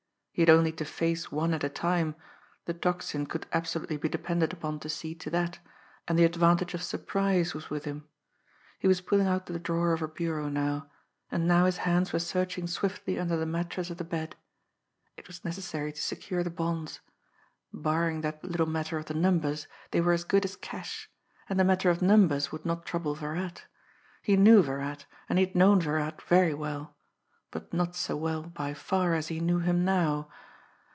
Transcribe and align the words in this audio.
He 0.33 0.41
had 0.43 0.49
only 0.57 0.71
to 0.71 0.85
face 0.85 1.31
one 1.31 1.53
at 1.53 1.63
a 1.63 1.69
time; 1.69 2.15
the 2.65 2.73
Tocsin 2.73 3.27
could 3.27 3.45
absolutely 3.53 3.97
be 3.97 4.09
depended 4.09 4.53
upon 4.53 4.79
to 4.79 4.89
see 4.89 5.13
to 5.13 5.29
that, 5.29 5.59
and 6.07 6.17
the 6.17 6.23
advantage 6.23 6.73
of 6.73 6.81
surprise 6.81 7.53
was 7.53 7.69
with 7.69 7.83
him. 7.85 8.07
He 8.79 8.87
was 8.87 9.01
pulling 9.01 9.27
out 9.27 9.45
the 9.45 9.59
drawer 9.59 9.91
of 9.93 10.01
a 10.01 10.07
bureau 10.07 10.47
now 10.49 10.89
and 11.29 11.47
now 11.47 11.65
his 11.65 11.79
hands 11.79 12.11
were 12.11 12.17
searching 12.17 12.65
swiftly 12.65 13.19
under 13.19 13.37
the 13.37 13.45
mattress 13.45 13.91
of 13.91 13.97
the 13.97 14.03
bed. 14.05 14.35
It 15.15 15.27
was 15.27 15.45
necessary 15.45 15.91
to 15.91 16.01
secure 16.01 16.43
the 16.43 16.49
bonds. 16.49 17.01
Barring 17.71 18.21
that 18.21 18.43
little 18.43 18.65
matter 18.65 18.97
of 18.97 19.05
the 19.07 19.13
numbers, 19.13 19.67
they 19.91 20.01
were 20.01 20.13
as 20.13 20.23
good 20.23 20.45
as 20.45 20.55
cash 20.55 21.07
and 21.49 21.59
the 21.59 21.65
matter 21.65 21.91
of 21.91 22.01
numbers 22.01 22.51
would 22.51 22.65
not 22.65 22.85
trouble 22.85 23.13
Virat. 23.13 23.65
He 24.23 24.35
knew 24.37 24.63
Virat, 24.63 25.05
and 25.29 25.37
he 25.37 25.45
had 25.45 25.55
known 25.55 25.81
Virat 25.81 26.19
very 26.23 26.53
well 26.55 26.95
but 27.53 27.73
not 27.73 27.93
so 27.93 28.15
well 28.15 28.43
by 28.43 28.73
far 28.73 29.13
as 29.13 29.27
he 29.27 29.41
knew 29.41 29.59
him 29.59 29.83
now! 29.83 30.29